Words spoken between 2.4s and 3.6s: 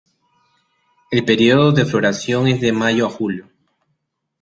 es de mayo a julio.